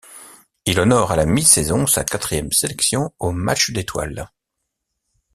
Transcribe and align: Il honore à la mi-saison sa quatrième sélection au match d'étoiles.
Il 0.65 0.79
honore 0.79 1.11
à 1.11 1.15
la 1.15 1.27
mi-saison 1.27 1.85
sa 1.85 2.03
quatrième 2.03 2.51
sélection 2.51 3.13
au 3.19 3.31
match 3.31 3.69
d'étoiles. 3.69 4.27